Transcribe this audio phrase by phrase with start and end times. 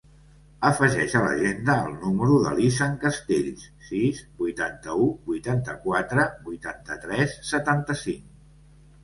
[0.67, 8.27] Afegeix a l'agenda el número de l'Izan Castells: sis, vuitanta-u, vuitanta-quatre, vuitanta-tres, setanta-cinc.